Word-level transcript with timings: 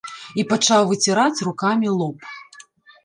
І 0.43 0.45
пачаў 0.53 0.81
выціраць 0.93 1.43
рукамі 1.49 1.93
лоб. 2.01 2.29